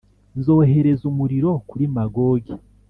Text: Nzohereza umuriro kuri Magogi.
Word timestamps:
Nzohereza 0.39 1.03
umuriro 1.11 1.51
kuri 1.69 1.85
Magogi. 1.95 2.53